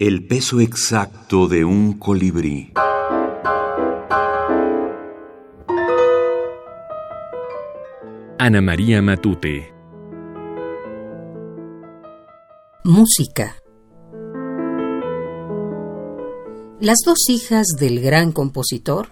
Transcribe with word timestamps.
El 0.00 0.26
peso 0.26 0.60
exacto 0.60 1.46
de 1.46 1.62
un 1.62 1.98
colibrí. 1.98 2.72
Ana 8.38 8.62
María 8.62 9.02
Matute. 9.02 9.74
Música. 12.82 13.56
Las 16.80 17.00
dos 17.04 17.28
hijas 17.28 17.66
del 17.78 18.00
gran 18.00 18.32
compositor, 18.32 19.10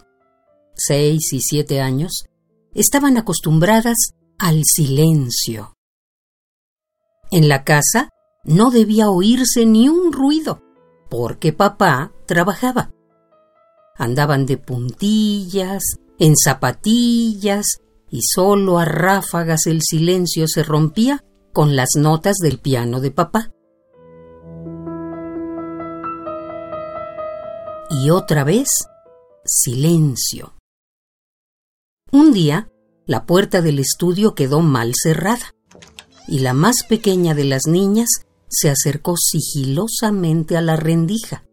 seis 0.74 1.34
y 1.34 1.40
siete 1.40 1.82
años, 1.82 2.24
estaban 2.72 3.18
acostumbradas 3.18 4.12
al 4.38 4.62
silencio. 4.64 5.74
En 7.30 7.50
la 7.50 7.64
casa 7.64 8.08
no 8.42 8.70
debía 8.70 9.10
oírse 9.10 9.66
ni 9.66 9.90
un 9.90 10.14
ruido, 10.14 10.62
porque 11.08 11.52
papá 11.52 12.12
trabajaba. 12.26 12.90
Andaban 13.96 14.46
de 14.46 14.56
puntillas, 14.58 15.82
en 16.18 16.34
zapatillas, 16.36 17.66
y 18.10 18.20
solo 18.22 18.78
a 18.78 18.84
ráfagas 18.84 19.66
el 19.66 19.82
silencio 19.82 20.46
se 20.48 20.62
rompía 20.62 21.24
con 21.52 21.76
las 21.76 21.90
notas 21.96 22.36
del 22.36 22.58
piano 22.58 23.00
de 23.00 23.10
papá. 23.10 23.50
Y 27.90 28.10
otra 28.10 28.44
vez, 28.44 28.68
silencio. 29.44 30.54
Un 32.12 32.32
día, 32.32 32.70
la 33.06 33.26
puerta 33.26 33.60
del 33.60 33.78
estudio 33.78 34.34
quedó 34.34 34.60
mal 34.60 34.92
cerrada, 34.94 35.54
y 36.26 36.40
la 36.40 36.52
más 36.52 36.84
pequeña 36.88 37.34
de 37.34 37.44
las 37.44 37.66
niñas 37.66 38.08
se 38.48 38.70
acercó 38.70 39.14
sigilosamente 39.16 40.56
a 40.56 40.60
la 40.60 40.76
rendija. 40.76 41.44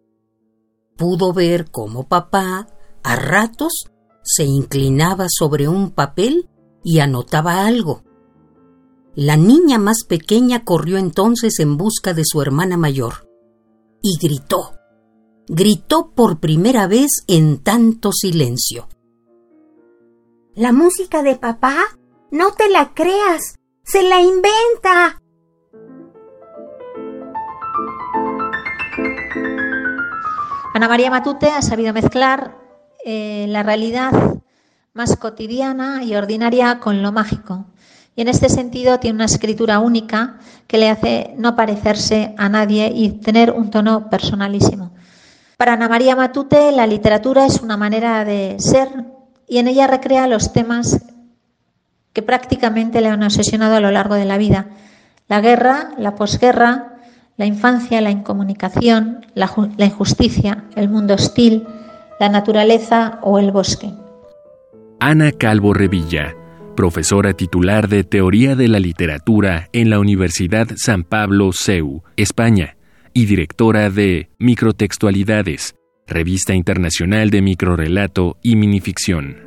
Pudo 0.97 1.33
ver 1.33 1.69
cómo 1.71 2.07
papá, 2.07 2.67
a 3.03 3.15
ratos, 3.15 3.85
se 4.23 4.43
inclinaba 4.43 5.27
sobre 5.29 5.67
un 5.67 5.91
papel 5.91 6.49
y 6.83 6.99
anotaba 6.99 7.65
algo. 7.65 8.03
La 9.13 9.37
niña 9.37 9.77
más 9.77 10.03
pequeña 10.07 10.63
corrió 10.63 10.97
entonces 10.97 11.59
en 11.59 11.77
busca 11.77 12.13
de 12.13 12.23
su 12.25 12.41
hermana 12.41 12.77
mayor 12.77 13.29
y 14.01 14.17
gritó. 14.17 14.73
Gritó 15.47 16.11
por 16.15 16.39
primera 16.39 16.87
vez 16.87 17.23
en 17.27 17.59
tanto 17.63 18.11
silencio. 18.11 18.87
La 20.53 20.71
música 20.71 21.21
de 21.21 21.35
papá, 21.35 21.77
no 22.31 22.51
te 22.53 22.69
la 22.69 22.93
creas, 22.93 23.55
se 23.83 24.03
la 24.03 24.21
inventa. 24.21 25.21
Ana 30.75 30.89
María 30.89 31.09
Matute 31.09 31.47
ha 31.47 31.61
sabido 31.61 31.93
mezclar 31.93 32.57
eh, 33.05 33.45
la 33.47 33.63
realidad 33.63 34.11
más 34.93 35.15
cotidiana 35.15 36.03
y 36.03 36.17
ordinaria 36.17 36.81
con 36.81 37.01
lo 37.01 37.13
mágico. 37.13 37.67
Y 38.13 38.23
en 38.23 38.27
este 38.27 38.49
sentido 38.49 38.99
tiene 38.99 39.15
una 39.15 39.23
escritura 39.23 39.79
única 39.79 40.35
que 40.67 40.77
le 40.77 40.89
hace 40.89 41.33
no 41.37 41.55
parecerse 41.55 42.35
a 42.37 42.49
nadie 42.49 42.91
y 42.93 43.11
tener 43.21 43.51
un 43.51 43.69
tono 43.69 44.09
personalísimo. 44.09 44.91
Para 45.55 45.71
Ana 45.71 45.87
María 45.87 46.13
Matute, 46.17 46.73
la 46.73 46.87
literatura 46.87 47.45
es 47.45 47.61
una 47.61 47.77
manera 47.77 48.25
de 48.25 48.57
ser 48.59 48.89
y 49.47 49.59
en 49.59 49.69
ella 49.69 49.87
recrea 49.87 50.27
los 50.27 50.51
temas 50.51 50.99
que 52.11 52.21
prácticamente 52.21 52.99
le 52.99 53.07
han 53.07 53.23
obsesionado 53.23 53.77
a 53.77 53.79
lo 53.79 53.91
largo 53.91 54.15
de 54.15 54.25
la 54.25 54.37
vida. 54.37 54.67
La 55.29 55.39
guerra, 55.39 55.91
la 55.97 56.15
posguerra, 56.15 56.94
la 57.37 57.45
infancia, 57.45 58.01
la 58.01 58.11
incomunicación, 58.11 59.25
la, 59.33 59.51
la 59.77 59.85
injusticia, 59.85 60.65
el 60.75 60.89
mundo 60.89 61.15
hostil, 61.15 61.63
la 62.19 62.29
naturaleza 62.29 63.19
o 63.21 63.39
el 63.39 63.51
bosque. 63.51 63.91
Ana 64.99 65.31
Calvo 65.31 65.73
Revilla, 65.73 66.35
profesora 66.75 67.33
titular 67.33 67.89
de 67.89 68.03
Teoría 68.03 68.55
de 68.55 68.67
la 68.67 68.79
Literatura 68.79 69.69
en 69.73 69.89
la 69.89 69.99
Universidad 69.99 70.67
San 70.75 71.03
Pablo 71.03 71.51
CEU, 71.51 72.03
España, 72.15 72.77
y 73.13 73.25
directora 73.25 73.89
de 73.89 74.29
Microtextualidades, 74.39 75.75
revista 76.05 76.53
internacional 76.53 77.29
de 77.29 77.41
microrelato 77.41 78.37
y 78.43 78.57
minificción. 78.57 79.37